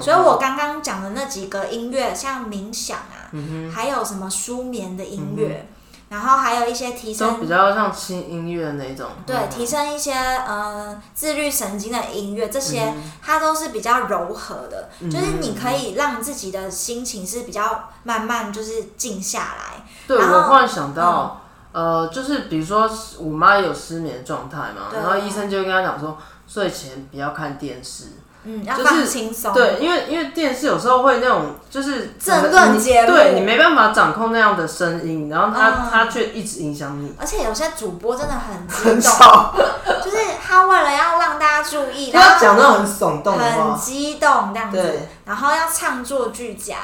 [0.00, 5.66] 所以我刚刚讲的那几个音乐，像冥想啊，嗯还有什么舒眠的音乐，
[6.08, 9.08] 然后还有一些提升，都升比较像轻音乐那种。
[9.26, 19.84] 对，嗯提升一些呃自律神经的音乐，这些、嗯它都是比较柔和的，就是你可以让自己的心情是比较慢慢就是静下来。
[20.06, 21.40] 对，我忽然想到，
[21.72, 22.88] 呃，就是比如说
[23.18, 26.16] 我妈有失眠状态嘛，然后医生就会跟她讲说，
[26.46, 28.04] 睡前不要看电视。
[28.46, 29.52] 嗯，要就是放轻松。
[29.52, 33.12] 对，因为因为电视有时候会那种就是政论你节目。
[33.12, 35.88] 对你没办法掌控那样的声音，然后它、嗯。
[35.90, 37.14] 它却一直影响你。
[37.18, 39.54] 而且有些主播真的很很吵，
[40.04, 46.76] 就是他为了要让大家注意， 他讲那种很耸动很，激动这样子对，然后要唱作俱佳。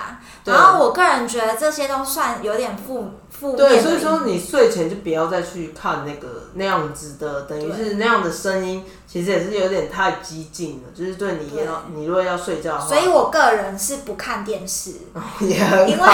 [0.44, 3.12] 然后我个人觉得这些都算有点负
[3.43, 11.67] 负面对，所以说你睡前就不要再去看那个那样子的，等于是那样的声音，其实也是有点太激进了，就是对你对。
[11.67, 14.93] 要你如果要睡觉的话，所以我个人是不看电视，
[15.41, 15.57] 也
[15.89, 16.09] 因为。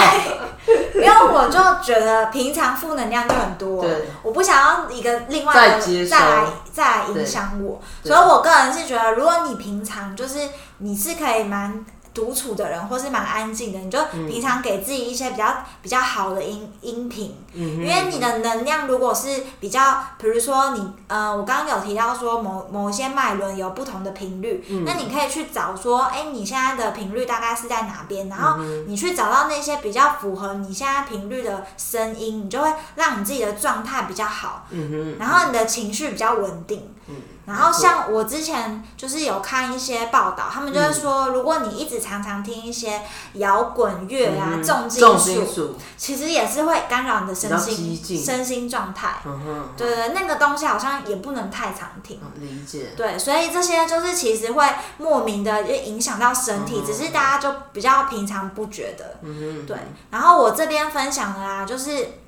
[0.93, 10.39] 因为我就觉得平常负能量就很多，对我不想要一个另外的再接再来再来影响我，所以我个人是觉得，如果你平常就是
[10.79, 34.65] 你是可以蛮独处的人，或是蛮安静的，你就平常给自己一些比较比较好的音音频，因为你的能量如果是比较，比如说你呃，我刚刚有提到说某某些脉轮有不同的频率，那你可以去找说，哎，你现在的频率大概是在哪边，然后你去找到那些比较符合你现在频率的声音，你就会让你自己的状态比较好，
[35.17, 36.93] 然后你的情绪比较稳定。
[37.49, 43.01] 然后像我之前就是有看一些报道，他们就会说，如果你一直常常听一些
[43.33, 49.17] 摇滚乐啊、重金属，其实也是会干扰你的身心身心状态。
[49.75, 52.21] 对对，那个东西好像也不能太常听。
[52.35, 52.93] 理解。
[52.95, 54.65] 对，所以这些就是其实会
[54.97, 59.17] 莫名的就影响到身体，只是大家就比较平常不觉得。
[59.23, 59.75] 嗯对。
[60.11, 62.19] 然后我这边分享的啦，就是。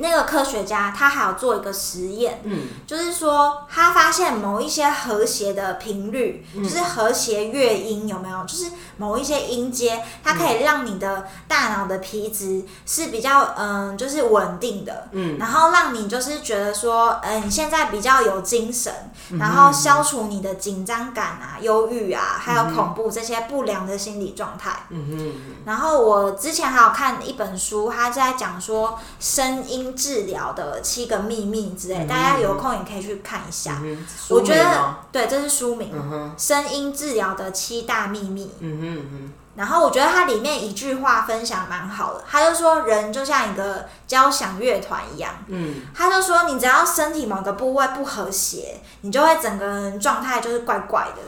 [0.00, 8.44] 那个科学家他还有做一个实验，嗯，就是说他发现某一些和谐的频率，就是和谐乐音有没有？
[8.44, 18.92] 就是某一些音阶，它可以让你的大脑的皮质是比较嗯，就是稳定的，嗯，然后让你就是觉得说，嗯，你现在比较有精神，
[19.38, 24.86] 然后消除你的紧张感啊、忧郁啊，还有恐怖这些不良的心理状态。
[24.90, 25.34] 嗯哼。
[25.66, 29.87] 然后我之前还有看一本书，他在讲说声音。
[29.94, 33.82] 治疗的七个秘密之类，大家有空也可以去看一下。
[34.28, 35.92] 我觉得对，这是书名，
[36.36, 38.50] 声音治疗的七大秘密。
[38.60, 45.34] 嗯哼嗯然后我觉得它里面一句话分享蛮好的，他就说人就像一个交响乐团一样。
[45.48, 51.22] 嗯，他就说你只要身体某个部位不和谐，你就会整个人状态就是怪怪的。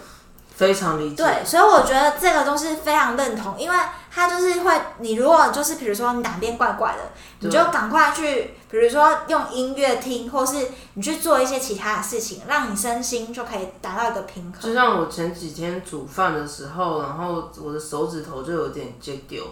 [0.60, 1.16] 非常理解。
[1.16, 3.76] 对，所以我觉得这个都是非常认同，因为
[4.14, 6.98] 他就是会，你如果就是比如说你哪边怪怪的，
[7.38, 14.60] 你就赶快去，比如说用音乐听，或是你去做一些其他的事情，让你身心就可以达到一个平衡。
[14.60, 19.42] 就像我前几天煮饭的时候，然后我的手指头就有点接丢，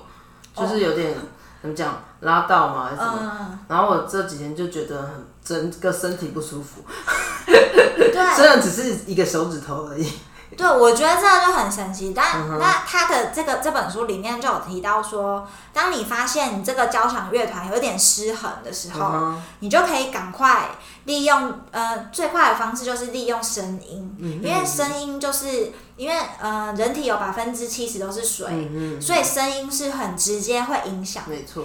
[0.54, 1.14] 就是有点
[1.62, 3.58] 怎么讲拉到嘛，还是什么？
[3.66, 6.84] 然后我这几天就觉得很整个身体不舒服。
[7.46, 10.06] 对，虽然只是一个手指头而已。
[10.58, 12.12] 对，我觉得这个就很神奇。
[12.14, 20.70] 但那他的这个这本书里面就有提到说，当你发现你这个交响乐团有点失衡的时候，你就可以赶快
[21.04, 25.72] 利用呃最快的方式就是利用声音，因为声音就是。
[25.98, 28.46] 因为呃，人体有百分之七十都是水，
[29.00, 31.24] 所以声音是很直接会影响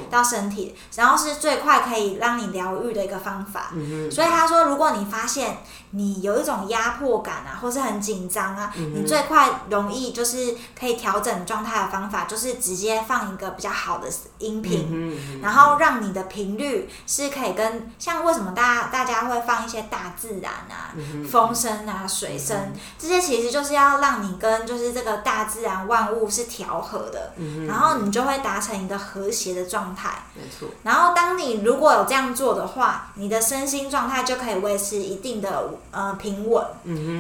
[0.10, 3.70] 到身体，然后是最快可以让你疗愈的一个方法。
[4.10, 5.60] 所以他说，如果你发现
[5.94, 14.08] 你有一种压迫感啊，或是很紧张啊，你最快容易就是可以调整状态的方法，就是直接放一个比较好的
[14.40, 20.96] 音频，然后让你的频率是可以跟像为什么大家大家会放一些大自然啊、
[21.30, 22.58] 风声啊、水声
[22.98, 24.24] 这些，其实就是要让。
[24.24, 27.34] 你跟就是这个大自然万物是调和的，
[27.68, 30.24] 然后你就会达成一个和谐的状态。
[30.34, 30.70] 没错。
[30.84, 36.66] 然后当你如果有这样做的话，你的身心状态就可以维持一定的呃平稳，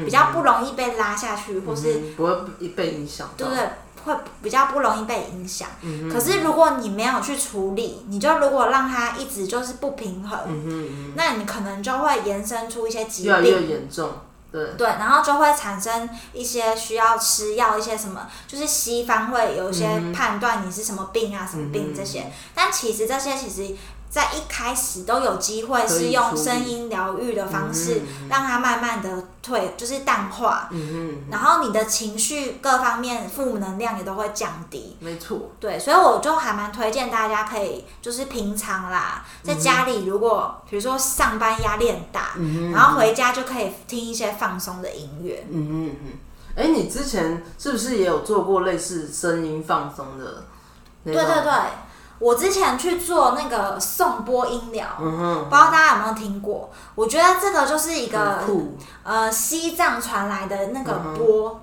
[0.06, 3.30] 比较不容易被拉下去，或是不会被影响。
[3.38, 3.70] 对不对？
[4.06, 5.70] 会比较不容易被影响。
[6.12, 10.38] 可是如果你没有去处理，你就如果让它一直就是不平衡，
[11.16, 14.10] 那你可能就会延伸出一些疾病，越来越严重。
[14.78, 22.32] 对，然后就会产生一些需要吃药，一些什么，就是西方会有一些判断你是什么病啊，什么病这些。
[22.54, 23.74] 但其实这些其实，
[24.14, 29.10] 在一开始都有机会是用声音疗愈的方式，让它慢慢的
[29.42, 30.70] 退，就是淡化。
[30.70, 34.96] 嗯然后你的情绪各方面负能量也都会降低。
[35.00, 35.50] 没错。
[35.60, 42.36] 对，所以我就还蛮推荐大家可以，就是平常啦，在家里如果比如说上班压力很大，
[42.72, 45.44] 然后回家就可以听一些放松的音乐。
[45.50, 46.12] 嗯嗯嗯。
[46.56, 50.44] 哎，你之前是不是也有做过类似声音放松的？
[51.04, 51.52] 对对对。
[52.24, 56.70] 我之前去做那个送波音疗，不知道大家有没有听过？
[56.96, 58.40] 我觉得这个就是一个
[59.04, 61.60] 呃西藏传来的那个波，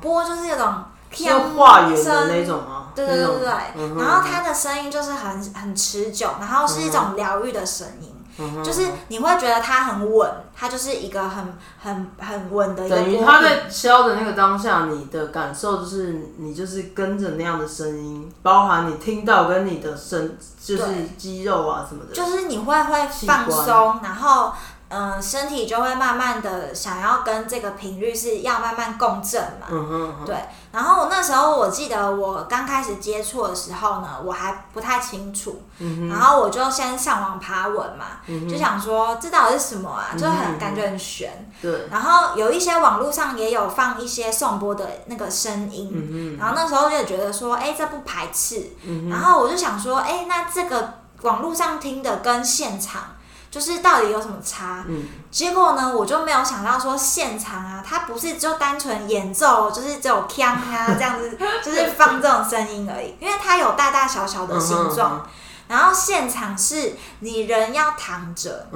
[0.00, 2.86] 波就是那种像化缘的那种吗？
[2.94, 3.98] 对对对对对。
[3.98, 8.17] 然后它的声音就是很很持久，然后是一种疗愈的声音。
[8.62, 12.88] 就是你会觉得它很稳，它就是一个很很很稳的。
[12.88, 20.84] 等于它在敲的那个当下，你的感受就是你就是跟着那样的声音，包含你听到跟你的身就是
[21.16, 24.52] 肌肉啊什么的，就是你会会放松，然后
[24.90, 29.66] 嗯、身体就会慢慢的想要跟这个频率是要慢慢共振嘛。
[29.70, 30.36] 嗯哼哼，对，
[30.72, 41.50] 然后我那时候我记得我刚开始接触的时候呢，我还不太清楚，嗯然后我就先上网爬文嘛，就想说这到底是什么啊，就嗯很感觉很悬。
[41.60, 53.02] 对，然后有一些网络上也有放一些颂钵的那个声音，嗯然后那时候就觉得说，哎，这不排斥，嗯然后我就想说，哎，那这个网络上听的跟现场。
[53.50, 54.84] 就是到底有什么差？
[54.88, 55.08] 嗯。
[55.30, 65.26] 结果呢，我就没有想到说现场啊，它不是就单纯演奏，就是只有锵啊 这样子，就是放这种声音而已，因为它有大大小小的形状。
[65.68, 68.66] 然后现场是你人要躺着，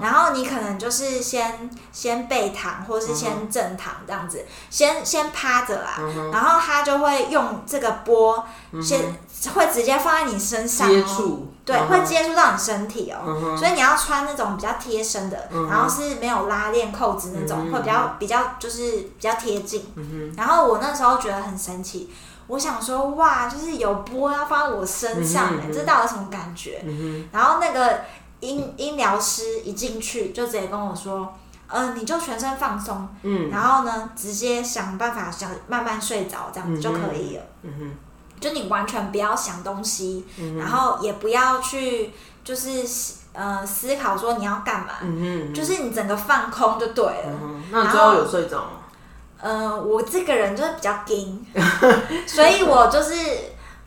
[0.00, 8.42] 然后你可能就是先先背躺，或是先正躺这样子，先先趴着啦，嗯然后他就会用这个波
[8.82, 9.14] 先、
[9.50, 19.84] 会直接放在你身上、哦，接触，对，嗯会接触到你身体哦，嗯所以你要穿那种比较贴身的，嗯然后是没有拉链扣子那种，嗯会比较比较就是比较贴近。
[19.96, 22.10] 嗯然后我那时候觉得很神奇，
[22.46, 25.72] 我想说哇，就是有波要放在我身上、欸，嗯哼嗯哼。
[25.72, 26.80] 这到底什么感觉？
[26.84, 28.00] 嗯然后那个
[28.40, 31.34] 音音疗师一进去就直接跟我说。
[31.68, 33.48] 呃，你就全身放松，嗯。
[33.48, 37.42] 然后呢，直接想办法想慢慢睡着，这样子就可以了。
[37.62, 37.96] 嗯哼，
[38.42, 42.12] 就你完全不要想东西，嗯然后也不要去
[42.44, 42.70] 就是
[43.32, 47.38] 呃思考说你要干嘛，嗯嗯，就是你整个放空就对了。
[47.40, 48.70] 嗯，那你最后有睡着吗？
[49.40, 51.46] 呃，我这个人就是比较硬，
[52.26, 53.14] 所以我就是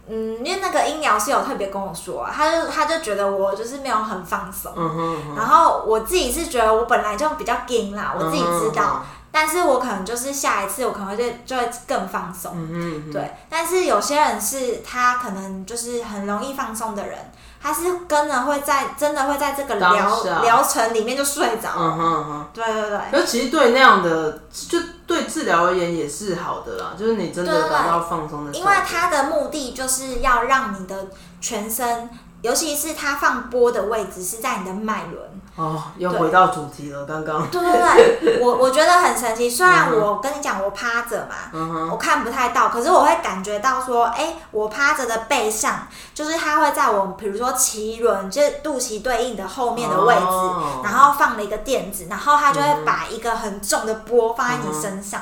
[0.07, 9.03] 嗯，因为那个音疗是有特别跟我说、啊，他就他就觉得我就是没有很放松，嗯哼嗯哼，然后我自己是觉得我本来就比较硬啦，我自己知道，
[9.35, 12.53] 但是我可能就是下一次我可能会就就会更放松。
[12.55, 17.19] 嗯哼，嗯，对，但是有些人是他可能就是很容易放松的人，
[17.61, 21.69] 他是跟着会在真的会在这个当疗下疗程里面就睡着。
[21.75, 22.47] 嗯哼嗯哼。
[22.53, 28.65] 对对对，那其实对那样的，就对治疗而言也是好的啦，就是你真的达到放松的效因。
[28.65, 31.09] 为他的目的就是要让你的
[31.41, 32.09] 全身，
[32.41, 35.34] 尤其是它放波的位置是在你的脉轮。
[35.55, 37.47] 哦，又回到主题了，刚刚。
[37.49, 39.49] 对对对，我我觉得很神奇。
[39.49, 50.81] 虽然我跟你讲我趴着嘛，嗯，我看不太到，可是我会感觉到说，哎、我趴着的背上，就是它会在我比如说脐轮，就是肚脐对应的后面的位置，哦。
[50.83, 55.21] 然后放了一个垫子，然后它就会把一个很重的波放在你身上，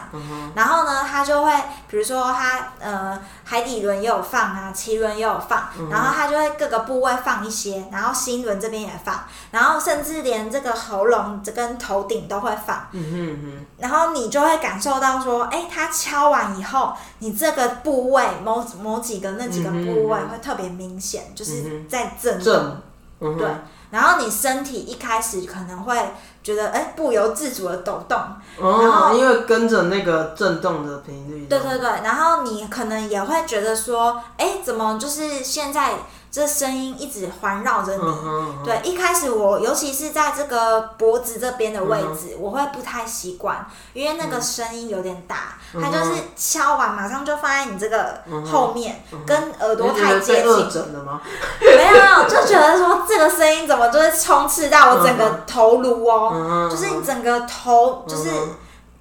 [0.56, 1.54] 然后呢，它就会
[1.88, 5.89] 比如说它呃海底轮也有放啊，脐轮也有放，嗯。
[5.89, 12.88] 然后它就会各个部位放一些，然后心轮这边也放，然后甚至连这个喉咙这跟头顶都会放。
[12.91, 22.80] 嗯哼嗯然后你就会感受到说，哎，它敲完以后，你这个部位某某几个那几个部位会特别明显，就是在震哼，动。
[23.20, 23.48] 嗯对，
[23.89, 25.98] 然后你身体一开始可能会
[26.44, 28.18] 觉得，哎，不由自主的抖动。
[28.60, 31.46] 然哦，后因为跟着那个震动的频率。
[31.48, 35.94] 对对对，然后你可能也会觉得说，哎，怎么就是现在
[36.34, 38.02] 这声音一直环绕着你？
[38.02, 43.64] 嗯哼，嗯，对，一开始我尤其是在这个脖子这边的位置，我会不太习惯，
[43.94, 51.22] 因为那个声音有点大，它就是敲完马上就放在你这个后面，跟耳朵太接近，整了吗？
[51.62, 58.32] 没有没有，就觉得说这个声音怎么就是充斥到我整个头颅哦，就是你整个头就是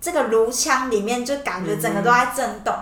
[0.03, 2.75] 这个颅腔里面就感觉整个都在震动，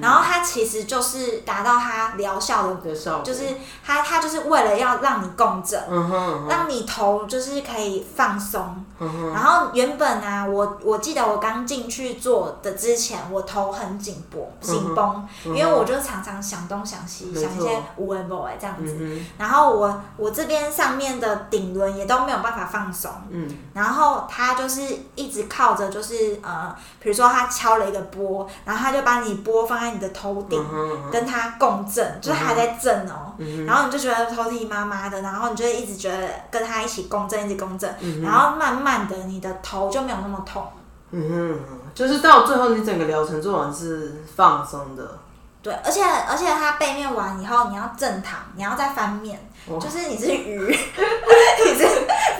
[0.00, 3.42] 然后它其实就是达到它疗效的，的效果就是
[3.84, 5.82] 它它就是为了要让你共振。
[5.90, 6.48] 嗯哼，嗯哼。
[6.48, 18.96] 让你头就是可以放松，嗯，然后原本啊，我我记得我刚进去做的之前，我头很紧绷紧绷，因为我就常常想东想西，想一些无为不为这样子。
[19.00, 23.48] 嗯然后我我这边上面的顶轮也都没有办法放松，嗯。
[23.72, 24.82] 然后它就是
[25.14, 26.59] 一直靠着就是呃，
[27.00, 30.62] 比如说他敲了一个波，然后他就把你波放在你的头顶，
[31.10, 40.66] 跟他共振，就是还在震哦、嗯然后你就觉得头皮麻麻的，然后你就一直觉得跟他一起共振，一直共振，嗯然后慢慢的你的头就没有那么痛。
[41.12, 41.58] 嗯哼，
[41.92, 45.18] 就是到最后你整个疗程做完是放松的，
[45.60, 51.84] 对，而且而且它背面完以后，你要正躺，你要再翻面，就是你是鱼， 你是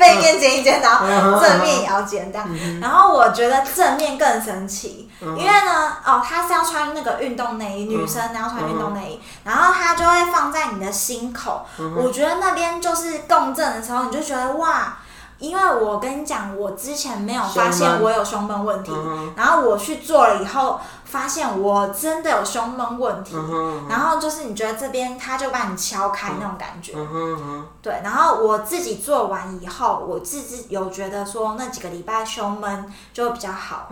[0.00, 2.42] 背面剪一剪，然后正面也要剪掉。
[2.80, 11.66] 然后我觉得正面更神奇，因为呢，哦，他是要穿那个运动内衣，女生要穿运动内衣，然后它就会放在你的心口。
[11.96, 14.96] 我觉得那边就是共振的时候，你就觉得哇。
[15.38, 18.92] 因为我跟你讲，我之前没有发现我有胸闷问题，
[19.34, 20.78] 然后我去做了以后，
[21.10, 23.34] 发现我真的有胸闷问题。
[23.88, 26.92] 然后就是你觉得这边他就把你敲开那种感觉，
[27.82, 28.00] 对。
[28.04, 33.88] 然后我自己做完以后，我自己有觉得说那几个礼拜胸闷就会比较好，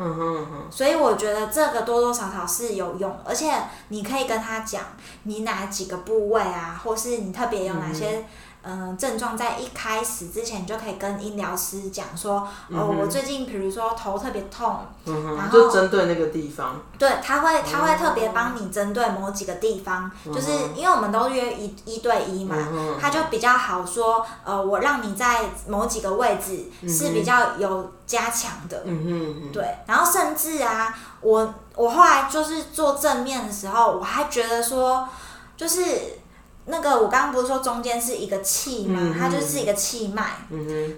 [0.70, 3.52] 所以我觉得这个多多少少是有用，而且
[3.88, 4.82] 你可以跟他讲
[5.24, 8.24] 你哪几个部位啊，或是你特别有哪些。
[8.70, 22.54] 嗯，症状在一开始之前，你就可以跟医疗师讲说，哦，我最近比如说头特别痛，嗯，然后就针对那个地方，对，他会他会特别帮你针对某几个地方，就是因为我们都约一一对一嘛，
[23.00, 35.08] 他就比较好说，呃，我让你在某几个位置是比较有加强的，嗯哼嗯哼，对，然后甚至啊，我我后来就是做正面的时候，我还觉得说，
[35.56, 36.18] 就是
[36.68, 40.22] 那个我刚刚不是说中间是一个气嘛，它就是一个气脉，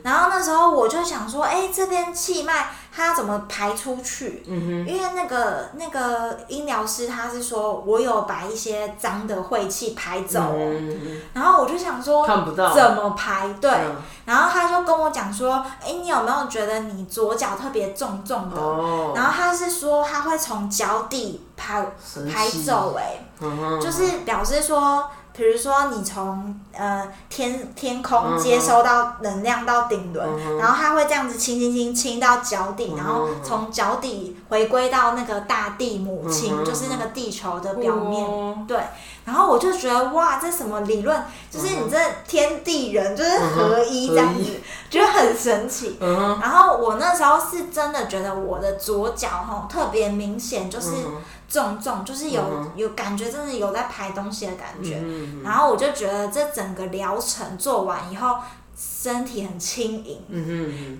[0.02, 4.42] 然后那时候我就想说，哎，这边气脉它怎么排出去？
[4.46, 10.40] 因为那个那个音疗师他是说我有把一些脏的晦气排走
[11.32, 13.48] 然后我就想说看不到，怎么排？
[13.60, 13.96] 对，嗯。
[14.24, 18.60] 然后他就跟我讲说，哎，你有没有觉得你左脚特别重重的？
[18.60, 21.84] 哦，然后他是说他会从脚底排
[22.32, 25.08] 排走、哎、嗯，就是表示说，
[25.40, 38.22] 比如说你从呃天天空接收到能量到顶轮，嗯然后它会这样子轻轻轻轻到脚底，嗯然后从脚底回归到那个大地母亲，嗯就是那个地球的表面。
[38.22, 38.78] 哦对，
[39.24, 41.22] 然后我就觉得哇，这什么理论？
[41.50, 44.44] 就是你这天地人就是合一这样子
[44.88, 45.98] 觉得很神奇。
[46.00, 50.90] 然后我那时候是真的觉得我的左脚哈特别明显，就是
[51.48, 52.42] 重重，就是有、
[52.76, 55.02] 有感觉，真的有在排东西的感觉。
[55.44, 58.36] 然后我就觉得这整个疗程做完以后，
[58.76, 60.20] 身体很轻盈，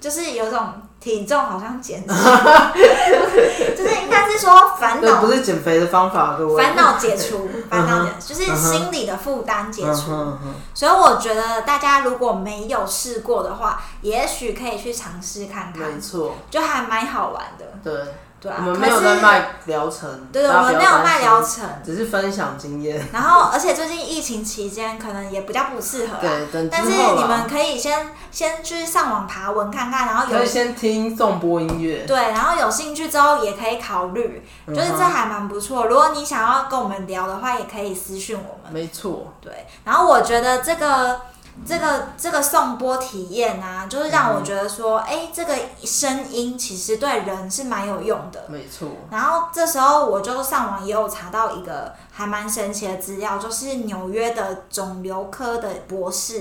[0.01, 2.15] 就是有种体重好像减轻，
[3.77, 10.11] 就是应该是说烦恼不是减肥的方法，烦恼解除，烦恼解嗯就是心理的负担解嗯除。
[10.13, 15.91] 嗯所以我觉得大家如果没有试过的话，也许可以去尝试看看。
[15.91, 17.65] 没，错，就还蛮好玩的。
[17.83, 21.63] 对，对啊，我们没有在卖疗程，对对，我们没有卖疗程。
[21.85, 23.07] 只是分享经验。
[23.13, 26.19] 然后，而且最近疫情期间，可能也比较不适合啊。
[26.23, 32.05] 对，等但是你们，可以先先去上网爬文看看，然后有可以先听颂播音乐。
[32.07, 35.87] 对，然后有兴趣之后也可以考虑，嗯就是这还蛮不错。
[35.87, 38.73] 如果你想要跟我们聊的话，也可以私讯我们。
[38.73, 41.21] 没错，对，然后我觉得这个
[41.67, 45.55] 这个这个颂钵体验啊，就是让我觉得说，哎、这个
[45.85, 48.45] 声音其实对人是蛮有用的。
[48.49, 56.41] 没错，然后这时候我就上网也有查到一个还蛮神奇的资料，就是纽约的肿瘤科的博士，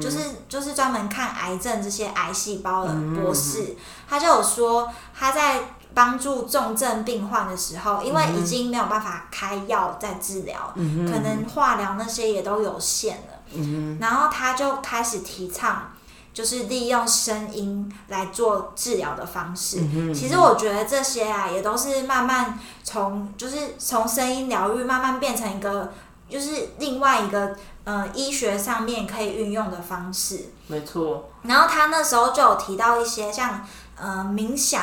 [0.00, 3.76] 就是就是专门看癌症这些癌细胞的嗯博士，
[4.08, 4.88] 他就有说
[5.18, 5.60] 他在
[5.96, 15.90] 帮助重症病患的时候，因为已经没有办法开药再治疗，嗯可能化疗那些也都有限了，嗯然后他就开始提倡。
[16.36, 19.78] 就是利用声音来做治疗的方式。
[19.80, 25.90] 嗯其实我觉得这些啊，也都是慢慢从就是从声音疗愈慢慢变成一个，
[26.28, 30.50] 就是另外一个呃医学上面可以运用的方式。
[30.66, 33.66] 没错，然后他那时候就有提到一些像
[33.98, 34.82] 呃冥想，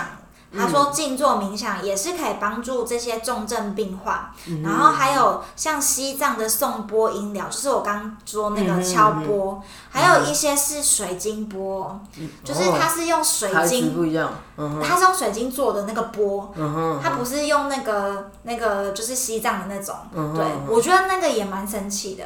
[0.57, 4.31] 他说静坐冥想也是可以帮助这些重症病患。
[4.63, 11.99] 然后还有像西藏的颂钵音疗，就是我刚刚说那个敲钵，还有一些是水晶钵，
[12.43, 16.53] 就是它是用水晶，不一样，嗯，它是用水晶做的那个钵。
[17.01, 19.95] 它不是用那个那个就是西藏的那种，
[20.35, 22.23] 对嗯我觉得那个也蛮神奇的。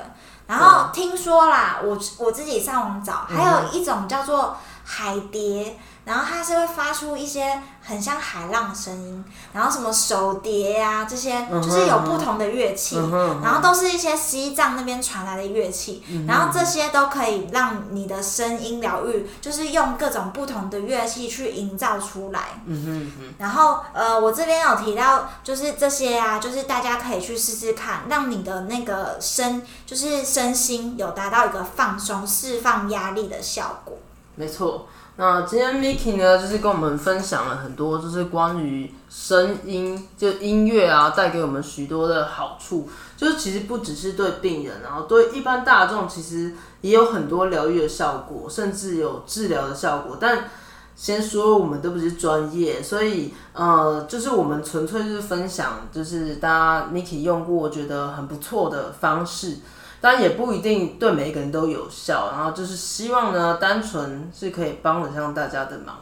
[0.47, 12.95] 然后听说啦，我我自己上网找，嗯还有一种叫做海蝶，然后它是会发出一些很像海浪的声音，然后什么手碟呀、这些，就是有不同的乐器，
[13.43, 22.61] 然后都是一些西藏那边传来的乐器，嗯然后这些都可以让你的声音疗愈，就是用各种不同的乐器去营造出来。
[22.65, 33.97] 嗯哼嗯然后呃，我这边有提到，就是这些啊，就是大家可以去试试看，让你的那个身，就是身心有达到一个放松、释放压力的效果。
[34.35, 34.87] 没错。
[35.20, 42.88] 那今天 Miki 呢，就是跟我们分享了很多，就是关于声音，就音乐啊，带给我们许多的好处。
[43.15, 50.15] 就是其实不只是对病人，然后对一般大众，其实也有很多疗愈的效果，甚至有治疗的效果。
[50.20, 50.51] 但
[50.95, 59.57] 先说我们都不是专业，所以呃，就是我们纯粹是分享，就是大家 Miki 用过觉得很不错的方式。
[60.09, 62.31] 但也不一定对每一个人都有效。
[62.31, 65.97] 然后就是希望呢，单纯是可以帮得上大家的忙。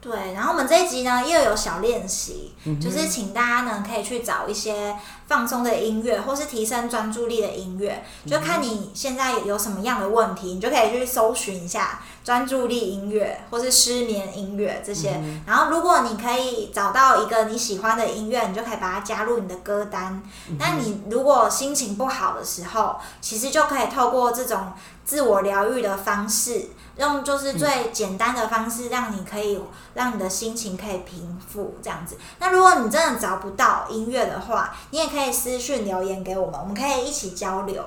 [0.00, 4.96] 对，然后我们这一集呢又有小练习，就是请大家呢可以去找一些
[5.26, 15.22] 放松的音乐，或是提升专注力的音乐，就看你现在有什么样的问题，你就可以去搜寻一下专注力音乐，或是失眠音乐这些。
[15.46, 20.22] 然后如果你可以找到一个你喜欢的音乐，你就可以把它加入你的歌单。
[20.58, 24.72] 那你如果心情不好的时候，其实就可以透过这种
[25.04, 26.70] 自我疗愈的方式。
[26.96, 29.58] 用就是最简单的方式，让你可以
[29.94, 32.16] 让你的心情可以平复这样子。
[32.38, 37.84] 那如果你真的找不到音乐的话，你也可以私讯留言给我们，我们可以一起交流。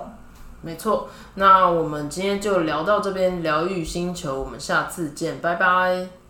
[0.61, 6.22] 没错，那我们今天就聊到这边，疗愈星球，我们下次见，拜拜。